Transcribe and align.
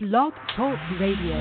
Blog 0.00 0.32
Talk 0.54 0.78
Radio. 1.00 1.34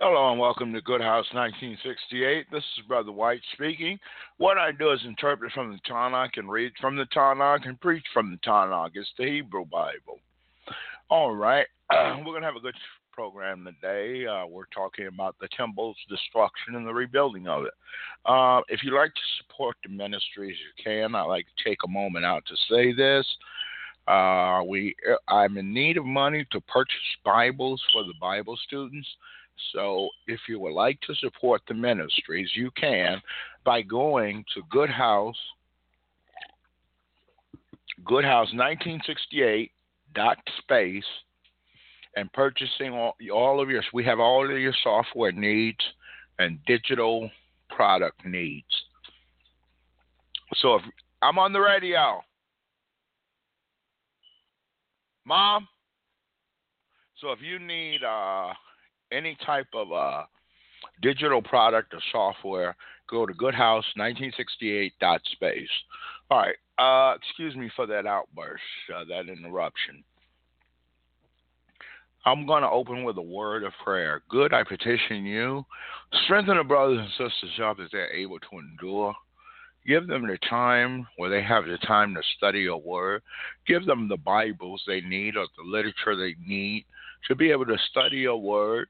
Hello 0.00 0.32
and 0.32 0.40
welcome 0.40 0.72
to 0.72 0.80
Good 0.80 1.00
House 1.00 1.26
1968. 1.32 2.46
This 2.50 2.58
is 2.58 2.86
Brother 2.88 3.12
White 3.12 3.40
speaking. 3.52 4.00
What 4.38 4.58
I 4.58 4.72
do 4.72 4.90
is 4.90 4.98
interpret 5.04 5.52
from 5.52 5.70
the 5.70 5.78
Tanakh 5.88 6.38
and 6.38 6.50
read 6.50 6.72
from 6.80 6.96
the 6.96 7.06
Tanakh 7.16 7.68
and 7.68 7.80
preach 7.80 8.02
from 8.12 8.32
the 8.32 8.38
Tanakh. 8.38 8.90
It's 8.94 9.08
the 9.16 9.26
Hebrew 9.26 9.64
Bible. 9.66 10.18
All 11.08 11.36
right, 11.36 11.68
we're 11.92 12.24
going 12.24 12.42
to 12.42 12.48
have 12.48 12.56
a 12.56 12.60
good 12.60 12.74
program 13.12 13.64
today. 13.64 14.26
Uh, 14.26 14.44
we're 14.46 14.66
talking 14.74 15.06
about 15.06 15.36
the 15.40 15.48
temple's 15.56 15.96
destruction 16.08 16.74
and 16.74 16.84
the 16.84 16.92
rebuilding 16.92 17.46
of 17.46 17.64
it. 17.64 17.74
Uh, 18.26 18.60
if 18.68 18.82
you'd 18.82 18.96
like 18.96 19.14
to 19.14 19.20
support 19.38 19.76
the 19.84 19.90
ministry 19.90 20.50
as 20.50 20.56
you 20.56 20.82
can, 20.82 21.14
I'd 21.14 21.26
like 21.26 21.46
to 21.46 21.68
take 21.68 21.78
a 21.84 21.88
moment 21.88 22.24
out 22.24 22.42
to 22.46 22.56
say 22.68 22.92
this. 22.92 23.24
Uh, 24.10 24.64
we, 24.66 24.94
I'm 25.28 25.56
in 25.56 25.72
need 25.72 25.96
of 25.96 26.04
money 26.04 26.44
to 26.50 26.60
purchase 26.62 26.96
Bibles 27.24 27.80
for 27.92 28.02
the 28.02 28.14
Bible 28.20 28.58
students. 28.66 29.06
So 29.72 30.08
if 30.26 30.40
you 30.48 30.58
would 30.58 30.72
like 30.72 31.00
to 31.02 31.14
support 31.14 31.62
the 31.68 31.74
ministries, 31.74 32.50
you 32.56 32.72
can 32.72 33.22
by 33.64 33.82
going 33.82 34.44
to 34.54 34.62
Good 34.68 34.90
House 34.90 35.36
1968 38.52 39.70
dot 40.12 40.38
space 40.58 41.04
and 42.16 42.32
purchasing 42.32 42.92
all, 42.92 43.14
all 43.32 43.60
of 43.60 43.70
your 43.70 43.84
we 43.92 44.04
have 44.04 44.18
all 44.18 44.44
of 44.44 44.58
your 44.58 44.74
software 44.82 45.30
needs 45.30 45.78
and 46.40 46.58
digital 46.66 47.30
product 47.68 48.24
needs. 48.24 48.66
So 50.56 50.76
if 50.76 50.82
I'm 51.22 51.38
on 51.38 51.52
the 51.52 51.60
radio, 51.60 52.22
mom. 55.30 55.66
So 57.20 57.30
if 57.30 57.38
you 57.40 57.58
need 57.60 58.02
uh, 58.02 58.52
any 59.12 59.36
type 59.46 59.68
of 59.74 59.92
uh, 59.92 60.24
digital 61.02 61.40
product 61.40 61.94
or 61.94 62.00
software, 62.10 62.74
go 63.08 63.26
to 63.26 63.32
goodhouse1968.space. 63.34 65.68
All 66.30 66.38
right. 66.38 66.56
Uh, 66.78 67.14
excuse 67.16 67.54
me 67.54 67.70
for 67.76 67.86
that 67.86 68.06
outburst, 68.06 68.62
uh, 68.94 69.04
that 69.08 69.28
interruption. 69.30 70.02
I'm 72.26 72.46
going 72.46 72.62
to 72.62 72.70
open 72.70 73.04
with 73.04 73.16
a 73.16 73.22
word 73.22 73.62
of 73.62 73.72
prayer. 73.84 74.22
Good, 74.28 74.52
I 74.52 74.64
petition 74.64 75.24
you. 75.24 75.64
Strengthen 76.24 76.56
the 76.56 76.64
brothers 76.64 76.98
and 76.98 77.08
sisters 77.10 77.60
up 77.62 77.78
as 77.80 77.88
they're 77.92 78.12
able 78.12 78.40
to 78.40 78.58
endure. 78.58 79.14
Give 79.86 80.06
them 80.06 80.26
the 80.26 80.38
time 80.48 81.06
where 81.16 81.30
they 81.30 81.42
have 81.42 81.64
the 81.64 81.78
time 81.78 82.14
to 82.14 82.22
study 82.36 82.66
a 82.66 82.76
word. 82.76 83.22
Give 83.66 83.84
them 83.86 84.08
the 84.08 84.18
Bibles 84.18 84.82
they 84.86 85.00
need 85.00 85.36
or 85.36 85.46
the 85.56 85.64
literature 85.64 86.16
they 86.16 86.36
need 86.46 86.84
to 87.28 87.34
be 87.34 87.50
able 87.50 87.66
to 87.66 87.78
study 87.90 88.26
a 88.26 88.36
word 88.36 88.88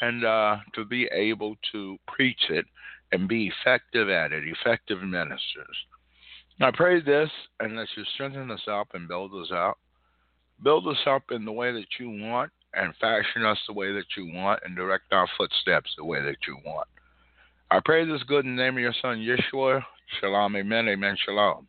and 0.00 0.24
uh, 0.24 0.56
to 0.74 0.84
be 0.84 1.04
able 1.12 1.56
to 1.72 1.98
preach 2.06 2.48
it 2.48 2.64
and 3.12 3.28
be 3.28 3.48
effective 3.48 4.08
at 4.08 4.32
it, 4.32 4.44
effective 4.46 5.02
ministers. 5.02 5.76
I 6.60 6.70
pray 6.70 7.00
this 7.00 7.30
and 7.60 7.76
that 7.78 7.88
you 7.96 8.04
strengthen 8.14 8.50
us 8.50 8.66
up 8.70 8.88
and 8.94 9.08
build 9.08 9.32
us 9.34 9.50
up. 9.52 9.78
Build 10.62 10.86
us 10.88 10.98
up 11.06 11.22
in 11.30 11.44
the 11.44 11.52
way 11.52 11.72
that 11.72 11.86
you 11.98 12.10
want 12.10 12.50
and 12.74 12.94
fashion 12.96 13.44
us 13.44 13.58
the 13.66 13.72
way 13.72 13.92
that 13.92 14.04
you 14.16 14.30
want 14.34 14.60
and 14.64 14.76
direct 14.76 15.12
our 15.12 15.26
footsteps 15.36 15.90
the 15.96 16.04
way 16.04 16.22
that 16.22 16.36
you 16.46 16.56
want. 16.64 16.86
I 17.72 17.78
pray 17.84 18.04
this 18.04 18.22
good 18.24 18.44
in 18.44 18.56
the 18.56 18.62
name 18.62 18.74
of 18.74 18.80
your 18.80 18.94
son, 19.00 19.18
Yeshua. 19.18 19.80
Shalom, 20.18 20.56
amen, 20.56 20.88
amen, 20.88 21.16
shalom. 21.24 21.68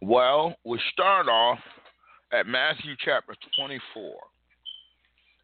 Well, 0.00 0.56
we 0.64 0.80
start 0.92 1.28
off 1.28 1.60
at 2.32 2.48
Matthew 2.48 2.96
chapter 3.04 3.34
24. 3.56 4.16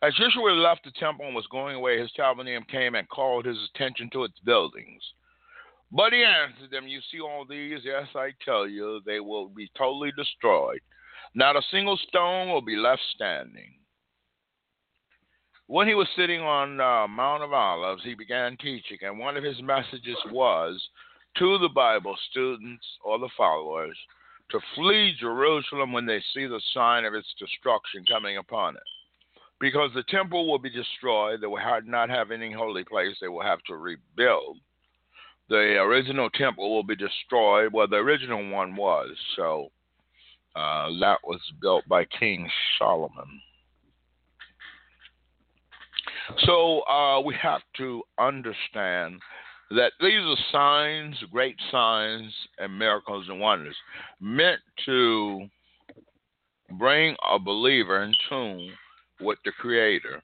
As 0.02 0.12
Yeshua 0.14 0.60
left 0.60 0.82
the 0.84 0.90
temple 0.98 1.26
and 1.26 1.34
was 1.34 1.46
going 1.46 1.76
away, 1.76 2.00
his 2.00 2.10
Talmidim 2.18 2.66
came 2.66 2.96
and 2.96 3.08
called 3.08 3.44
his 3.44 3.58
attention 3.72 4.10
to 4.12 4.24
its 4.24 4.40
buildings. 4.44 5.02
But 5.92 6.12
he 6.12 6.24
answered 6.24 6.72
them, 6.72 6.88
You 6.88 6.98
see 7.12 7.20
all 7.20 7.46
these? 7.48 7.80
Yes, 7.84 8.08
I 8.16 8.30
tell 8.44 8.66
you, 8.66 9.00
they 9.06 9.20
will 9.20 9.48
be 9.48 9.70
totally 9.78 10.10
destroyed. 10.16 10.80
Not 11.36 11.54
a 11.54 11.62
single 11.70 11.98
stone 12.08 12.48
will 12.48 12.62
be 12.62 12.74
left 12.74 13.02
standing. 13.14 13.74
When 15.66 15.88
he 15.88 15.94
was 15.94 16.08
sitting 16.16 16.40
on 16.40 16.80
uh, 16.80 17.08
Mount 17.08 17.42
of 17.42 17.52
Olives, 17.52 18.02
he 18.04 18.14
began 18.14 18.56
teaching, 18.58 18.98
and 19.02 19.18
one 19.18 19.36
of 19.36 19.44
his 19.44 19.60
messages 19.62 20.18
was 20.30 20.80
to 21.38 21.58
the 21.58 21.68
Bible 21.68 22.16
students 22.30 22.84
or 23.04 23.18
the 23.18 23.30
followers 23.36 23.96
to 24.50 24.60
flee 24.74 25.14
Jerusalem 25.18 25.92
when 25.92 26.04
they 26.04 26.22
see 26.34 26.46
the 26.46 26.60
sign 26.74 27.04
of 27.04 27.14
its 27.14 27.28
destruction 27.38 28.04
coming 28.04 28.36
upon 28.36 28.76
it. 28.76 28.82
Because 29.60 29.90
the 29.94 30.02
temple 30.08 30.50
will 30.50 30.58
be 30.58 30.68
destroyed, 30.68 31.40
they 31.40 31.46
will 31.46 31.60
not 31.86 32.10
have 32.10 32.30
any 32.30 32.52
holy 32.52 32.84
place, 32.84 33.16
they 33.20 33.28
will 33.28 33.42
have 33.42 33.62
to 33.68 33.76
rebuild. 33.76 34.58
The 35.48 35.78
original 35.78 36.28
temple 36.30 36.74
will 36.74 36.82
be 36.82 36.96
destroyed, 36.96 37.72
well, 37.72 37.86
the 37.88 37.96
original 37.96 38.50
one 38.50 38.74
was, 38.74 39.10
so 39.36 39.70
uh, 40.56 40.88
that 41.00 41.18
was 41.24 41.40
built 41.60 41.86
by 41.88 42.04
King 42.04 42.50
Solomon. 42.78 43.40
So 46.44 46.80
uh, 46.82 47.20
we 47.20 47.34
have 47.42 47.62
to 47.78 48.02
understand 48.18 49.20
that 49.70 49.92
these 50.00 50.20
are 50.20 50.36
signs, 50.50 51.16
great 51.30 51.56
signs, 51.70 52.32
and 52.58 52.78
miracles 52.78 53.26
and 53.28 53.40
wonders 53.40 53.76
meant 54.20 54.60
to 54.84 55.46
bring 56.78 57.16
a 57.30 57.38
believer 57.38 58.02
in 58.02 58.14
tune 58.28 58.72
with 59.20 59.38
the 59.44 59.52
Creator, 59.52 60.22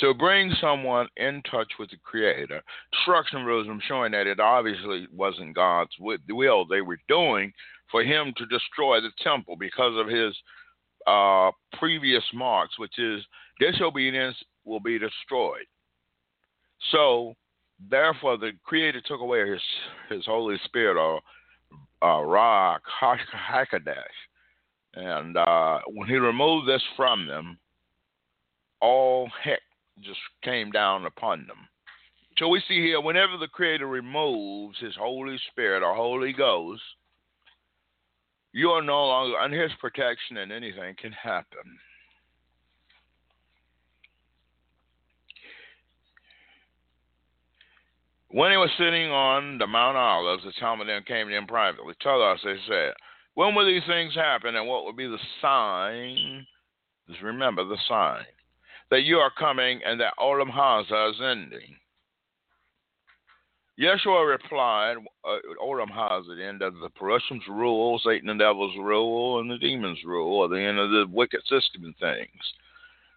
to 0.00 0.14
bring 0.14 0.52
someone 0.60 1.08
in 1.16 1.42
touch 1.50 1.68
with 1.78 1.90
the 1.90 1.96
Creator. 2.02 2.62
I'm 3.08 3.80
showing 3.86 4.12
that 4.12 4.26
it 4.26 4.40
obviously 4.40 5.06
wasn't 5.14 5.54
God's 5.54 5.90
will 6.00 6.66
they 6.66 6.80
were 6.80 6.98
doing 7.08 7.52
for 7.90 8.02
Him 8.02 8.32
to 8.36 8.46
destroy 8.46 9.00
the 9.00 9.12
temple 9.22 9.56
because 9.56 9.96
of 9.96 10.08
His 10.08 10.34
uh, 11.06 11.50
previous 11.78 12.24
marks, 12.34 12.78
which 12.78 12.98
is 12.98 13.22
disobedience 13.60 14.36
will 14.68 14.80
be 14.80 14.98
destroyed. 14.98 15.66
So, 16.92 17.34
therefore, 17.90 18.36
the 18.36 18.52
Creator 18.64 19.02
took 19.06 19.20
away 19.20 19.50
His 19.50 19.62
His 20.08 20.26
Holy 20.26 20.56
Spirit, 20.64 20.96
or 20.96 21.20
uh, 22.02 22.22
Ruach 22.22 22.78
HaKodesh, 23.02 24.04
and 24.94 25.36
uh, 25.36 25.80
when 25.88 26.08
He 26.08 26.14
removed 26.16 26.68
this 26.68 26.82
from 26.96 27.26
them, 27.26 27.58
all 28.80 29.28
heck 29.42 29.60
just 30.00 30.20
came 30.44 30.70
down 30.70 31.06
upon 31.06 31.46
them. 31.48 31.68
So 32.38 32.46
we 32.46 32.62
see 32.68 32.80
here, 32.80 33.00
whenever 33.00 33.36
the 33.36 33.48
Creator 33.48 33.88
removes 33.88 34.78
His 34.78 34.94
Holy 34.94 35.36
Spirit 35.50 35.82
or 35.82 35.94
Holy 35.94 36.32
Ghost, 36.32 36.82
you 38.52 38.70
are 38.70 38.82
no 38.82 39.06
longer 39.06 39.36
under 39.36 39.60
His 39.60 39.72
protection, 39.80 40.36
and 40.36 40.52
anything 40.52 40.94
can 41.00 41.12
happen. 41.12 41.78
When 48.30 48.50
he 48.50 48.58
was 48.58 48.70
sitting 48.76 49.10
on 49.10 49.56
the 49.56 49.66
Mount 49.66 49.96
Olives, 49.96 50.44
the 50.44 50.52
Talmidim 50.60 51.06
came 51.06 51.28
to 51.28 51.36
him 51.36 51.46
privately. 51.46 51.94
Tell 52.00 52.22
us, 52.22 52.40
they 52.44 52.56
said, 52.68 52.92
when 53.34 53.54
will 53.54 53.64
these 53.64 53.86
things 53.86 54.14
happen 54.14 54.54
and 54.56 54.68
what 54.68 54.84
will 54.84 54.92
be 54.92 55.06
the 55.06 55.18
sign? 55.40 56.46
Just 57.08 57.22
remember 57.22 57.64
the 57.64 57.78
sign 57.88 58.24
that 58.90 59.02
you 59.02 59.16
are 59.16 59.30
coming 59.38 59.80
and 59.84 60.00
that 60.00 60.14
Olam 60.18 60.50
Hazeh 60.50 61.10
is 61.10 61.20
ending. 61.22 61.76
Yeshua 63.80 64.28
replied, 64.28 64.96
uh, 65.24 65.38
Olam 65.62 65.90
Hazeh, 65.90 66.36
the 66.36 66.44
end 66.44 66.62
of 66.62 66.74
the 66.74 66.90
Perushim's 67.00 67.46
rule, 67.48 68.00
Satan 68.04 68.28
and 68.28 68.40
devil's 68.40 68.76
rule, 68.76 69.38
and 69.38 69.50
the 69.50 69.58
demon's 69.58 70.02
rule, 70.04 70.40
or 70.40 70.48
the 70.48 70.60
end 70.60 70.78
of 70.78 70.90
the 70.90 71.06
wicked 71.10 71.40
system 71.42 71.84
and 71.84 71.96
things. 71.98 72.28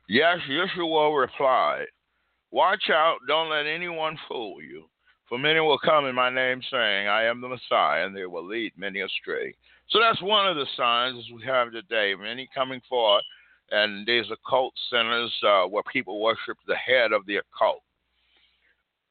Yes, 0.07 0.37
Yeshua 0.49 1.19
replied, 1.19 1.87
Watch 2.51 2.89
out, 2.91 3.17
don't 3.27 3.49
let 3.49 3.65
anyone 3.65 4.17
fool 4.27 4.61
you. 4.61 4.85
For 5.31 5.39
many 5.39 5.61
will 5.61 5.79
come 5.79 6.07
in 6.07 6.13
my 6.13 6.29
name, 6.29 6.61
saying, 6.69 7.07
I 7.07 7.23
am 7.23 7.39
the 7.39 7.47
Messiah, 7.47 8.05
and 8.05 8.13
they 8.13 8.25
will 8.25 8.45
lead 8.45 8.73
many 8.75 8.99
astray. 8.99 9.55
So 9.89 9.97
that's 10.01 10.21
one 10.21 10.45
of 10.45 10.57
the 10.57 10.65
signs 10.75 11.17
as 11.17 11.33
we 11.33 11.41
have 11.45 11.71
today. 11.71 12.13
Many 12.19 12.49
coming 12.53 12.81
forth, 12.89 13.23
and 13.71 14.05
there's 14.05 14.29
occult 14.29 14.73
centers 14.89 15.33
uh, 15.47 15.63
where 15.67 15.83
people 15.83 16.19
worship 16.19 16.57
the 16.67 16.75
head 16.75 17.13
of 17.13 17.25
the 17.27 17.37
occult, 17.37 17.81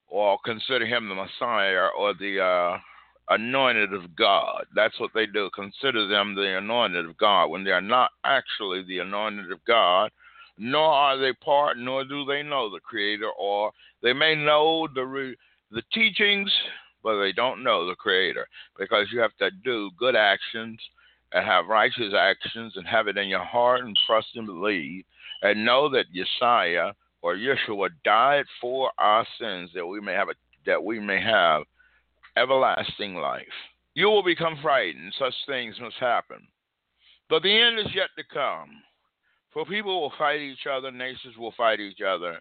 or 0.08 0.36
consider 0.44 0.84
him 0.84 1.08
the 1.08 1.14
Messiah 1.14 1.88
or 1.98 2.12
the 2.12 2.38
uh, 2.38 2.78
anointed 3.30 3.94
of 3.94 4.14
God. 4.14 4.66
That's 4.76 5.00
what 5.00 5.12
they 5.14 5.24
do. 5.24 5.48
Consider 5.54 6.06
them 6.06 6.34
the 6.34 6.58
anointed 6.58 7.06
of 7.06 7.16
God 7.16 7.46
when 7.46 7.64
they 7.64 7.70
are 7.70 7.80
not 7.80 8.10
actually 8.24 8.82
the 8.82 8.98
anointed 8.98 9.50
of 9.50 9.64
God, 9.66 10.10
nor 10.58 10.84
are 10.84 11.16
they 11.16 11.32
part, 11.42 11.78
nor 11.78 12.04
do 12.04 12.26
they 12.26 12.42
know 12.42 12.68
the 12.68 12.80
Creator, 12.80 13.30
or 13.38 13.72
they 14.02 14.12
may 14.12 14.34
know 14.34 14.86
the 14.94 15.06
re- 15.06 15.36
the 15.70 15.82
teachings, 15.92 16.50
but 17.02 17.20
they 17.20 17.32
don't 17.32 17.62
know 17.62 17.86
the 17.86 17.94
Creator 17.94 18.46
because 18.78 19.06
you 19.12 19.20
have 19.20 19.36
to 19.38 19.50
do 19.64 19.90
good 19.98 20.16
actions 20.16 20.78
and 21.32 21.46
have 21.46 21.66
righteous 21.68 22.12
actions 22.18 22.74
and 22.76 22.86
have 22.86 23.08
it 23.08 23.16
in 23.16 23.28
your 23.28 23.44
heart 23.44 23.84
and 23.84 23.96
trust 24.06 24.28
and 24.34 24.46
believe 24.46 25.04
and 25.42 25.64
know 25.64 25.88
that 25.88 26.06
Yeshua 26.14 26.92
or 27.22 27.36
Yeshua 27.36 27.90
died 28.04 28.44
for 28.60 28.90
our 28.98 29.26
sins 29.38 29.70
that 29.74 29.86
we 29.86 30.00
may 30.00 30.12
have 30.12 30.28
a, 30.28 30.34
that 30.66 30.82
we 30.82 30.98
may 30.98 31.20
have 31.20 31.62
everlasting 32.36 33.14
life. 33.14 33.46
You 33.94 34.06
will 34.06 34.22
become 34.22 34.58
frightened. 34.62 35.14
Such 35.18 35.34
things 35.46 35.76
must 35.80 35.96
happen. 35.96 36.46
But 37.28 37.42
the 37.42 37.52
end 37.52 37.78
is 37.78 37.94
yet 37.94 38.08
to 38.16 38.24
come. 38.32 38.70
For 39.52 39.64
people 39.66 40.00
will 40.00 40.12
fight 40.16 40.40
each 40.40 40.66
other, 40.70 40.90
nations 40.90 41.36
will 41.36 41.52
fight 41.56 41.80
each 41.80 42.00
other, 42.00 42.40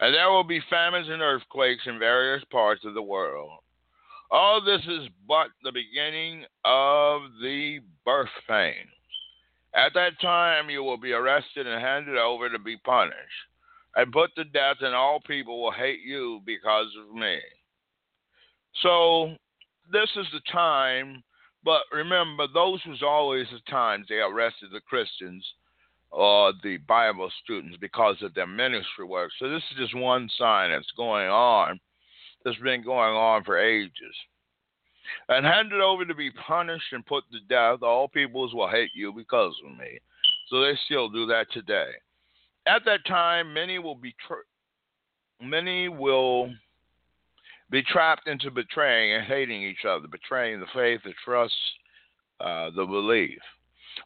and 0.00 0.14
there 0.14 0.30
will 0.30 0.44
be 0.44 0.62
famines 0.70 1.08
and 1.08 1.20
earthquakes 1.20 1.82
in 1.86 1.98
various 1.98 2.42
parts 2.50 2.84
of 2.84 2.94
the 2.94 3.02
world. 3.02 3.50
All 4.30 4.64
this 4.64 4.82
is 4.88 5.08
but 5.28 5.48
the 5.62 5.72
beginning 5.72 6.44
of 6.64 7.22
the 7.42 7.80
birth 8.04 8.28
pains. 8.48 8.88
At 9.74 9.92
that 9.94 10.20
time, 10.20 10.70
you 10.70 10.82
will 10.82 10.96
be 10.96 11.12
arrested 11.12 11.66
and 11.66 11.80
handed 11.80 12.16
over 12.16 12.48
to 12.48 12.58
be 12.58 12.76
punished 12.78 13.16
and 13.96 14.12
put 14.12 14.34
to 14.36 14.44
death, 14.44 14.76
and 14.80 14.94
all 14.94 15.20
people 15.26 15.62
will 15.62 15.72
hate 15.72 16.00
you 16.00 16.40
because 16.46 16.86
of 17.00 17.14
me. 17.14 17.38
So, 18.82 19.34
this 19.92 20.08
is 20.16 20.26
the 20.32 20.40
time, 20.52 21.22
but 21.64 21.82
remember, 21.92 22.46
those 22.52 22.80
was 22.86 23.02
always 23.02 23.46
the 23.52 23.60
times 23.70 24.06
they 24.08 24.16
arrested 24.16 24.70
the 24.72 24.80
Christians 24.80 25.44
or 26.10 26.52
the 26.62 26.78
Bible 26.88 27.30
students 27.42 27.76
because 27.80 28.16
of 28.22 28.34
their 28.34 28.46
ministry 28.46 29.04
work. 29.04 29.30
So, 29.38 29.48
this 29.48 29.62
is 29.70 29.78
just 29.78 29.96
one 29.96 30.28
sign 30.36 30.70
that's 30.70 30.90
going 30.96 31.28
on, 31.28 31.78
that's 32.44 32.58
been 32.58 32.84
going 32.84 33.14
on 33.14 33.44
for 33.44 33.58
ages 33.58 34.14
and 35.28 35.46
handed 35.46 35.80
over 35.80 36.04
to 36.04 36.14
be 36.14 36.30
punished 36.30 36.92
and 36.92 37.04
put 37.06 37.24
to 37.32 37.40
death. 37.48 37.82
All 37.82 38.08
peoples 38.08 38.54
will 38.54 38.68
hate 38.68 38.90
you 38.94 39.12
because 39.12 39.54
of 39.64 39.76
me. 39.78 39.98
So 40.48 40.60
they 40.60 40.78
still 40.86 41.08
do 41.08 41.26
that 41.26 41.46
today. 41.52 41.90
At 42.66 42.84
that 42.84 43.06
time, 43.06 43.52
many 43.52 43.78
will 43.78 43.94
be 43.94 44.14
tra- 44.26 44.36
many 45.40 45.88
will 45.88 46.50
be 47.70 47.82
trapped 47.82 48.28
into 48.28 48.50
betraying 48.50 49.14
and 49.14 49.24
hating 49.24 49.62
each 49.62 49.84
other, 49.88 50.08
betraying 50.08 50.60
the 50.60 50.66
faith, 50.74 51.00
the 51.04 51.14
trust, 51.24 51.54
uh, 52.40 52.70
the 52.70 52.84
belief. 52.84 53.38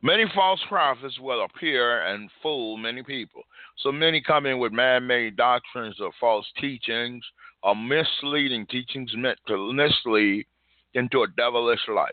Many 0.02 0.24
false 0.34 0.60
prophets 0.68 1.18
will 1.18 1.44
appear 1.44 2.06
and 2.06 2.30
fool 2.42 2.76
many 2.76 3.02
people. 3.02 3.42
So 3.78 3.92
many 3.92 4.20
come 4.20 4.46
in 4.46 4.58
with 4.58 4.72
man 4.72 5.06
made 5.06 5.36
doctrines 5.36 5.96
or 6.00 6.10
false 6.20 6.46
teachings 6.60 7.24
or 7.62 7.74
misleading 7.74 8.66
teachings 8.66 9.12
meant 9.16 9.38
to 9.48 9.72
mislead 9.72 10.46
into 10.94 11.22
a 11.22 11.28
devilish 11.36 11.80
life. 11.88 12.10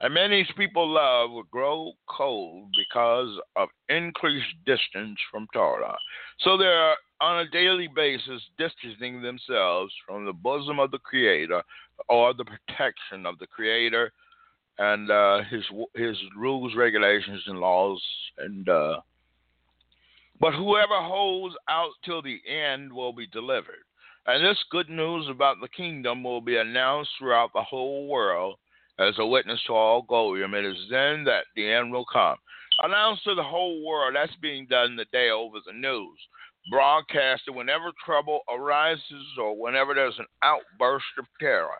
And 0.00 0.12
many 0.12 0.46
people 0.56 0.88
love 0.88 1.30
will 1.30 1.44
grow 1.44 1.92
cold 2.06 2.68
because 2.76 3.38
of 3.56 3.68
increased 3.88 4.54
distance 4.66 5.18
from 5.30 5.46
Torah. 5.54 5.96
So 6.40 6.58
they 6.58 6.66
are 6.66 6.96
on 7.22 7.40
a 7.40 7.50
daily 7.50 7.88
basis 7.94 8.42
distancing 8.58 9.22
themselves 9.22 9.92
from 10.06 10.26
the 10.26 10.34
bosom 10.34 10.78
of 10.78 10.90
the 10.90 10.98
Creator 10.98 11.62
or 12.10 12.34
the 12.34 12.44
protection 12.44 13.24
of 13.24 13.38
the 13.38 13.46
Creator 13.46 14.12
and 14.78 15.10
uh, 15.10 15.42
his 15.50 15.64
his 15.94 16.16
rules, 16.36 16.74
regulations, 16.76 17.42
and 17.46 17.58
laws. 17.58 18.02
And 18.38 18.68
uh, 18.68 19.00
but 20.40 20.52
whoever 20.52 21.00
holds 21.00 21.54
out 21.68 21.92
till 22.04 22.22
the 22.22 22.40
end 22.48 22.92
will 22.92 23.12
be 23.12 23.26
delivered. 23.26 23.84
And 24.26 24.44
this 24.44 24.58
good 24.70 24.90
news 24.90 25.28
about 25.30 25.56
the 25.60 25.68
kingdom 25.68 26.22
will 26.22 26.40
be 26.40 26.56
announced 26.56 27.10
throughout 27.18 27.52
the 27.54 27.62
whole 27.62 28.08
world 28.08 28.56
as 28.98 29.14
a 29.18 29.26
witness 29.26 29.60
to 29.66 29.72
all 29.72 30.02
Goyim. 30.02 30.54
It 30.54 30.64
is 30.64 30.76
then 30.90 31.24
that 31.24 31.44
the 31.54 31.70
end 31.70 31.92
will 31.92 32.06
come. 32.12 32.36
Announced 32.82 33.24
to 33.24 33.34
the 33.34 33.42
whole 33.42 33.86
world, 33.86 34.14
that's 34.14 34.34
being 34.42 34.66
done 34.66 34.96
today 34.96 35.30
over 35.30 35.58
the 35.64 35.72
news. 35.72 36.18
Broadcasted 36.70 37.54
whenever 37.54 37.92
trouble 38.04 38.40
arises 38.50 39.38
or 39.40 39.56
whenever 39.56 39.94
there's 39.94 40.18
an 40.18 40.26
outburst 40.42 41.06
of 41.18 41.24
terror. 41.40 41.78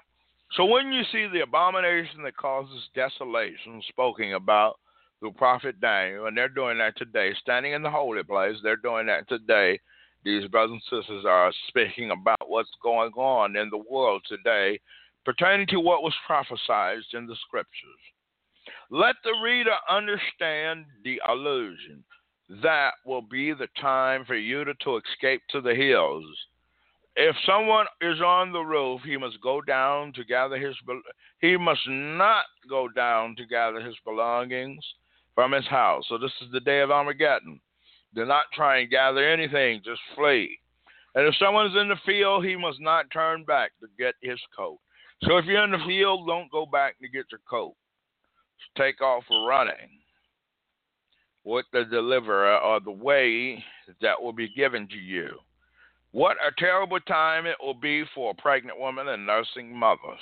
So 0.53 0.65
when 0.65 0.93
you 0.93 1.03
see 1.13 1.27
the 1.27 1.43
abomination 1.43 2.23
that 2.25 2.37
causes 2.37 2.89
desolation 2.95 3.83
spoken 3.89 4.33
about 4.35 4.79
through 5.19 5.33
prophet 5.33 5.81
Daniel, 5.81 6.27
and 6.27 6.37
they're 6.37 6.49
doing 6.49 6.79
that 6.79 6.97
today, 6.97 7.33
standing 7.41 7.73
in 7.73 7.83
the 7.83 7.91
holy 7.91 8.23
place, 8.23 8.57
they're 8.63 8.77
doing 8.77 9.07
that 9.07 9.29
today 9.29 9.81
these 10.27 10.49
brothers 10.49 10.73
and 10.73 11.01
sisters 11.03 11.25
are 11.25 11.53
speaking 11.69 12.11
about 12.11 12.49
what's 12.49 12.71
going 12.83 13.13
on 13.13 13.57
in 13.57 13.71
the 13.71 13.83
world 13.89 14.23
today 14.27 14.79
pertaining 15.25 15.69
to 15.69 15.79
what 15.79 16.03
was 16.03 16.15
prophesied 16.27 16.99
in 17.15 17.27
the 17.27 17.37
scriptures. 17.47 18.01
Let 18.91 19.15
the 19.23 19.35
reader 19.43 19.77
understand 19.89 20.87
the 21.05 21.21
allusion. 21.29 22.03
That 22.63 22.95
will 23.05 23.23
be 23.23 23.53
the 23.53 23.69
time 23.81 24.25
for 24.25 24.37
you 24.37 24.65
to, 24.65 24.75
to 24.83 24.97
escape 24.99 25.43
to 25.51 25.61
the 25.61 25.75
hills. 25.75 26.25
If 27.19 27.35
someone 27.47 27.87
is 28.03 28.21
on 28.21 28.53
the 28.53 28.61
roof, 28.61 29.01
he 29.03 29.17
must 29.17 29.41
go 29.41 29.63
down 29.63 30.13
to 30.15 30.25
gather 30.25 30.57
his 30.59 30.77
he 31.41 31.57
must 31.57 31.81
not 31.89 32.45
go 32.69 32.89
down 32.89 33.35
to 33.37 33.47
gather 33.47 33.81
his 33.81 33.97
belongings 34.05 34.85
from 35.35 35.53
his 35.53 35.67
house. 35.67 36.05
So 36.09 36.19
this 36.19 36.33
is 36.43 36.53
the 36.53 36.61
day 36.61 36.81
of 36.81 36.91
Armageddon. 36.91 37.59
Do 38.15 38.27
not 38.27 38.45
try 38.53 38.79
and 38.81 38.91
gather 38.91 39.27
anything, 39.27 39.81
just 39.83 40.01
flee. 40.15 40.59
And 41.15 41.27
if 41.27 41.35
someone 41.37 41.67
is 41.67 41.77
in 41.81 41.89
the 41.89 41.97
field, 42.05 42.45
he 42.45 42.55
must 42.55 42.81
not 42.81 43.11
turn 43.11 43.45
back 43.45 43.73
to 43.81 43.87
get 43.99 44.15
his 44.21 44.39
coat. 44.55 44.79
So 45.23 45.39
if 45.39 45.47
you're 45.47 45.65
in 45.65 45.71
the 45.71 45.85
field, 45.87 46.27
don't 46.27 46.51
go 46.53 46.67
back 46.67 46.99
to 46.99 47.09
get 47.09 47.25
your 47.31 47.41
coat. 47.49 47.75
Just 48.59 48.77
take 48.77 49.01
off 49.01 49.25
running 49.31 50.01
with 51.45 51.65
the 51.73 51.85
deliverer 51.85 52.59
or 52.59 52.81
the 52.81 52.91
way 52.91 53.65
that 54.03 54.21
will 54.21 54.35
be 54.35 54.51
given 54.51 54.87
to 54.89 54.97
you. 54.97 55.39
What 56.13 56.37
a 56.37 56.53
terrible 56.59 57.01
time 57.01 57.47
it 57.47 57.57
will 57.61 57.75
be 57.75 58.05
for 58.15 58.31
a 58.31 58.43
pregnant 58.43 58.79
woman 58.79 59.09
and 59.09 59.27
nursing 59.27 59.75
mothers. 59.75 60.21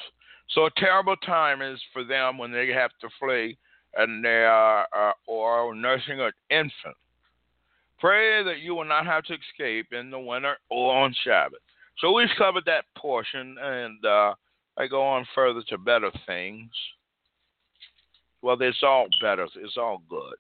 So 0.51 0.67
a 0.67 0.71
terrible 0.77 1.17
time 1.17 1.63
is 1.63 1.81
for 1.93 2.05
them 2.05 2.39
when 2.39 2.53
they 2.53 2.69
have 2.69 2.91
to 3.01 3.09
flee 3.21 3.57
and 3.97 4.25
they 4.25 4.45
are 4.45 4.87
uh, 4.97 5.13
or 5.27 5.75
nursing 5.75 6.21
an 6.21 6.33
infant. 6.51 6.97
Pray 7.99 8.43
that 8.43 8.59
you 8.59 8.75
will 8.75 8.85
not 8.85 9.07
have 9.07 9.25
to 9.25 9.35
escape 9.35 9.93
in 9.93 10.11
the 10.11 10.19
winter 10.19 10.57
or 10.69 10.97
on 10.97 11.15
Shabbat. 11.27 11.63
So 11.99 12.13
we've 12.13 12.29
covered 12.37 12.65
that 12.67 12.85
portion, 12.97 13.57
and 13.61 14.05
uh, 14.05 14.35
I 14.77 14.89
go 14.89 15.03
on 15.03 15.25
further 15.35 15.63
to 15.69 15.79
better 15.79 16.11
things. 16.27 16.71
Well, 18.43 18.57
it's 18.61 18.83
all 18.83 19.07
better. 19.23 19.47
It's 19.57 19.77
all 19.77 20.03
good. 20.11 20.35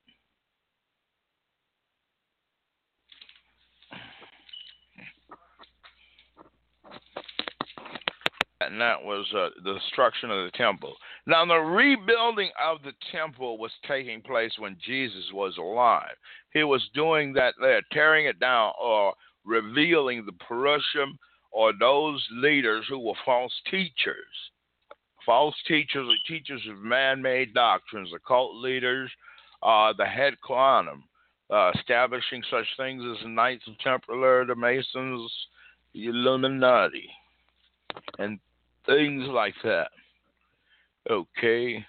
And 8.74 8.80
that 8.80 9.04
was 9.04 9.24
uh, 9.32 9.50
the 9.62 9.74
destruction 9.74 10.32
of 10.32 10.44
the 10.44 10.58
temple. 10.58 10.96
Now, 11.28 11.46
the 11.46 11.54
rebuilding 11.54 12.50
of 12.60 12.82
the 12.82 12.90
temple 13.12 13.56
was 13.56 13.70
taking 13.86 14.20
place 14.20 14.50
when 14.58 14.76
Jesus 14.84 15.26
was 15.32 15.56
alive. 15.58 16.16
He 16.52 16.64
was 16.64 16.82
doing 16.92 17.32
that 17.34 17.54
there, 17.60 17.82
tearing 17.92 18.26
it 18.26 18.40
down 18.40 18.72
or 18.82 19.14
revealing 19.44 20.26
the 20.26 20.32
Perushim 20.32 21.12
or 21.52 21.72
those 21.78 22.26
leaders 22.32 22.84
who 22.88 22.98
were 22.98 23.14
false 23.24 23.52
teachers. 23.70 24.34
False 25.24 25.54
teachers 25.68 26.08
or 26.08 26.16
teachers 26.26 26.62
of 26.68 26.78
man 26.78 27.22
made 27.22 27.54
doctrines, 27.54 28.10
occult 28.12 28.56
leaders, 28.56 29.08
uh, 29.62 29.92
the 29.96 30.04
head 30.04 30.34
quantum, 30.42 31.04
uh, 31.48 31.70
establishing 31.76 32.42
such 32.50 32.66
things 32.76 33.04
as 33.04 33.22
the 33.22 33.28
Knights 33.28 33.68
of 33.68 33.78
Templar, 33.78 34.44
the 34.44 34.56
Masons, 34.56 35.32
the 35.92 36.06
Illuminati, 36.06 37.08
and 38.18 38.40
things 38.86 39.24
like 39.28 39.54
that. 39.62 39.88
Okay. 41.10 41.84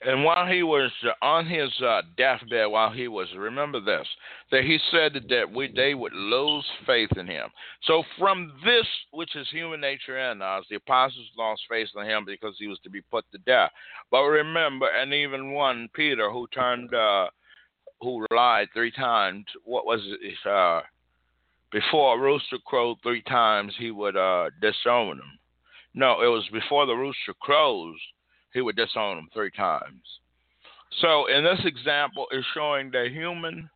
And 0.00 0.22
while 0.22 0.46
he 0.46 0.62
was 0.62 0.92
uh, 1.04 1.24
on 1.24 1.46
his 1.46 1.70
uh, 1.84 2.02
deathbed, 2.16 2.70
while 2.70 2.90
he 2.90 3.08
was, 3.08 3.26
remember 3.36 3.80
this, 3.80 4.06
that 4.52 4.62
he 4.62 4.78
said 4.92 5.14
that 5.28 5.50
we 5.52 5.72
they 5.74 5.94
would 5.94 6.12
lose 6.12 6.64
faith 6.86 7.10
in 7.16 7.26
him. 7.26 7.48
So 7.82 8.04
from 8.16 8.52
this, 8.64 8.86
which 9.10 9.34
is 9.34 9.48
human 9.50 9.80
nature 9.80 10.30
in 10.30 10.40
us, 10.40 10.64
the 10.70 10.76
apostles 10.76 11.26
lost 11.36 11.62
faith 11.68 11.88
in 11.96 12.06
him 12.06 12.24
because 12.24 12.54
he 12.58 12.68
was 12.68 12.78
to 12.84 12.90
be 12.90 13.00
put 13.00 13.24
to 13.32 13.38
death. 13.38 13.72
But 14.10 14.22
remember, 14.22 14.86
and 14.86 15.12
even 15.12 15.52
one 15.52 15.88
Peter 15.94 16.30
who 16.30 16.46
turned, 16.54 16.94
uh, 16.94 17.26
who 18.00 18.26
lied 18.30 18.68
three 18.72 18.90
times. 18.90 19.44
What 19.64 19.86
was 19.86 20.00
it? 20.04 20.48
Uh, 20.48 20.82
before 21.70 22.16
a 22.16 22.20
rooster 22.20 22.56
crowed 22.64 22.96
three 23.02 23.22
times, 23.22 23.74
he 23.78 23.90
would 23.90 24.16
uh, 24.16 24.50
disown 24.60 25.18
him. 25.18 25.38
No, 25.94 26.22
it 26.22 26.28
was 26.28 26.48
before 26.52 26.86
the 26.86 26.94
rooster 26.94 27.34
crows, 27.40 27.96
he 28.54 28.60
would 28.60 28.76
disown 28.76 29.18
him 29.18 29.28
three 29.32 29.50
times. 29.50 30.02
So, 31.00 31.26
in 31.26 31.44
this 31.44 31.60
example, 31.64 32.26
is 32.30 32.44
showing 32.54 32.90
that 32.92 33.08
human 33.12 33.68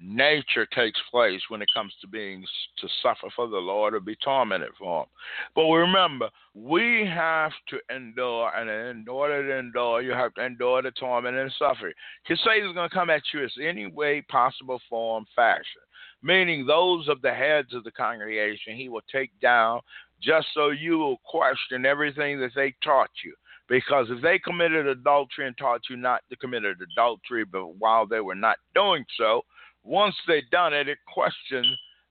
nature 0.00 0.66
takes 0.66 0.98
place 1.10 1.40
when 1.48 1.62
it 1.62 1.68
comes 1.74 1.92
to 2.00 2.08
being 2.08 2.44
to 2.78 2.88
suffer 3.02 3.28
for 3.34 3.48
the 3.48 3.56
Lord 3.56 3.94
or 3.94 4.00
be 4.00 4.16
tormented 4.16 4.70
for 4.78 5.02
Him. 5.02 5.08
But 5.54 5.70
remember, 5.70 6.30
we 6.54 7.06
have 7.06 7.52
to 7.68 7.78
endure, 7.94 8.50
and 8.54 8.68
in 8.68 9.08
order 9.08 9.46
to 9.46 9.58
endure, 9.58 10.02
you 10.02 10.12
have 10.12 10.34
to 10.34 10.44
endure 10.44 10.82
the 10.82 10.90
torment 10.92 11.36
and 11.36 11.52
suffering. 11.58 11.94
Because 12.22 12.42
Satan's 12.44 12.74
going 12.74 12.88
to 12.88 12.94
come 12.94 13.10
at 13.10 13.22
you 13.32 13.40
in 13.42 13.66
any 13.66 13.86
way 13.86 14.22
possible, 14.28 14.80
form, 14.88 15.26
fashion. 15.34 15.82
Meaning, 16.22 16.66
those 16.66 17.08
of 17.08 17.20
the 17.22 17.32
heads 17.32 17.74
of 17.74 17.84
the 17.84 17.90
congregation, 17.90 18.76
he 18.76 18.88
will 18.88 19.02
take 19.12 19.30
down 19.40 19.80
just 20.22 20.46
so 20.54 20.70
you 20.70 20.98
will 20.98 21.18
question 21.24 21.84
everything 21.84 22.40
that 22.40 22.52
they 22.54 22.74
taught 22.82 23.10
you. 23.24 23.34
Because 23.68 24.06
if 24.10 24.22
they 24.22 24.38
committed 24.38 24.86
adultery 24.86 25.46
and 25.46 25.56
taught 25.56 25.82
you 25.88 25.96
not 25.96 26.22
to 26.30 26.36
commit 26.36 26.64
adultery, 26.64 27.44
but 27.44 27.78
while 27.78 28.06
they 28.06 28.20
were 28.20 28.34
not 28.34 28.56
doing 28.74 29.04
so, 29.16 29.42
once 29.84 30.14
they've 30.26 30.48
done 30.50 30.72
it, 30.72 30.88
it 30.88 30.98
questions 31.12 31.66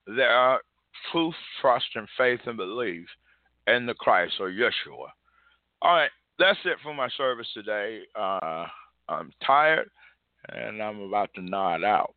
their 0.06 0.60
truth, 1.10 1.34
trust, 1.60 1.86
and 1.94 2.08
faith 2.16 2.40
and 2.46 2.56
belief 2.56 3.06
in 3.66 3.86
the 3.86 3.94
Christ 3.94 4.34
or 4.40 4.50
Yeshua. 4.50 5.08
All 5.82 5.96
right, 5.96 6.10
that's 6.38 6.58
it 6.64 6.78
for 6.82 6.94
my 6.94 7.08
service 7.16 7.48
today. 7.52 8.02
Uh, 8.14 8.66
I'm 9.08 9.32
tired 9.44 9.90
and 10.50 10.82
I'm 10.82 11.00
about 11.00 11.30
to 11.34 11.42
nod 11.42 11.84
out. 11.84 12.14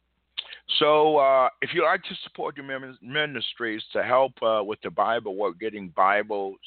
So, 0.80 1.18
uh, 1.18 1.50
if 1.62 1.70
you'd 1.74 1.86
like 1.86 2.04
to 2.04 2.16
support 2.24 2.58
your 2.58 2.66
ministries 3.02 3.84
to 3.94 4.04
help 4.04 4.34
uh, 4.42 4.62
with 4.64 4.80
the 4.84 4.90
Bible 4.90 5.36
work, 5.36 5.60
getting 5.60 5.94
Bibles 5.96 6.58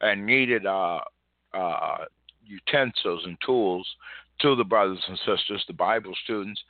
and 0.00 0.24
needed 0.24 0.64
uh, 0.64 1.00
uh, 1.52 1.98
utensils 2.44 3.22
and 3.24 3.36
tools 3.44 3.86
to 4.40 4.56
the 4.56 4.64
brothers 4.64 5.02
and 5.06 5.18
sisters, 5.18 5.62
the 5.66 5.74
Bible 5.74 6.12
students, 6.24 6.60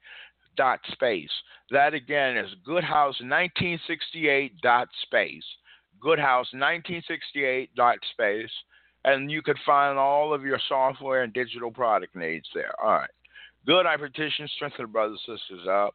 dot 0.56 0.80
space. 0.92 1.30
That 1.70 1.94
again 1.94 2.36
is 2.36 2.50
goodhouse1968 2.66 4.50
dot 4.62 4.88
space. 5.02 5.44
Goodhouse1968 6.02 7.68
dot 7.76 7.98
space. 8.12 8.50
And 9.04 9.30
you 9.30 9.42
could 9.42 9.58
find 9.64 9.96
all 9.98 10.34
of 10.34 10.44
your 10.44 10.58
software 10.68 11.22
and 11.22 11.32
digital 11.32 11.70
product 11.70 12.16
needs 12.16 12.48
there. 12.54 12.72
All 12.82 12.90
right. 12.92 13.08
Good. 13.64 13.86
I 13.86 13.96
petition, 13.96 14.48
strengthen 14.56 14.90
brothers 14.90 15.22
and 15.28 15.38
sisters 15.38 15.68
up 15.68 15.94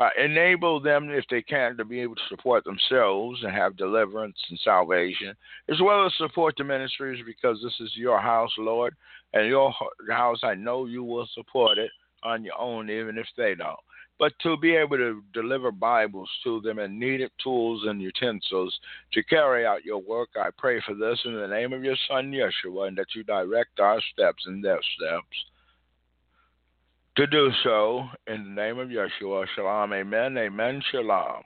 uh, 0.00 0.08
enable 0.18 0.80
them, 0.80 1.10
if 1.10 1.26
they 1.30 1.42
can, 1.42 1.76
to 1.76 1.84
be 1.84 2.00
able 2.00 2.14
to 2.14 2.28
support 2.30 2.64
themselves 2.64 3.38
and 3.42 3.52
have 3.52 3.76
deliverance 3.76 4.36
and 4.48 4.58
salvation, 4.64 5.34
as 5.68 5.78
well 5.82 6.06
as 6.06 6.12
support 6.16 6.54
the 6.56 6.64
ministries 6.64 7.22
because 7.26 7.60
this 7.62 7.74
is 7.80 7.94
your 7.94 8.18
house, 8.18 8.50
Lord, 8.56 8.96
and 9.34 9.46
your 9.46 9.74
house. 10.10 10.38
I 10.42 10.54
know 10.54 10.86
you 10.86 11.04
will 11.04 11.28
support 11.34 11.76
it 11.76 11.90
on 12.22 12.44
your 12.44 12.58
own, 12.58 12.88
even 12.88 13.18
if 13.18 13.26
they 13.36 13.54
don't. 13.54 13.78
But 14.18 14.32
to 14.42 14.56
be 14.56 14.74
able 14.74 14.96
to 14.96 15.22
deliver 15.34 15.70
Bibles 15.70 16.30
to 16.44 16.62
them 16.62 16.78
and 16.78 16.98
needed 16.98 17.30
tools 17.42 17.82
and 17.86 18.00
utensils 18.00 18.78
to 19.12 19.22
carry 19.24 19.66
out 19.66 19.84
your 19.84 20.00
work, 20.00 20.30
I 20.34 20.48
pray 20.56 20.80
for 20.86 20.94
this 20.94 21.18
in 21.26 21.34
the 21.34 21.46
name 21.46 21.74
of 21.74 21.84
your 21.84 21.96
Son, 22.08 22.32
Yeshua, 22.32 22.88
and 22.88 22.96
that 22.96 23.14
you 23.14 23.22
direct 23.22 23.80
our 23.80 24.00
steps 24.12 24.44
and 24.46 24.64
their 24.64 24.80
steps 24.96 25.36
to 27.16 27.26
do 27.26 27.50
so 27.62 28.04
in 28.26 28.54
the 28.54 28.62
name 28.62 28.78
of 28.78 28.88
Yeshua. 28.88 29.46
Shalom. 29.54 29.92
Amen. 29.92 30.36
Amen. 30.38 30.82
Shalom. 30.90 31.42